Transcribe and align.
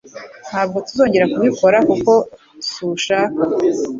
Ntabwo 0.49 0.77
tuzongera 0.87 1.29
kubikora 1.33 1.77
kuko 1.89 2.11
sushaka. 2.69 3.39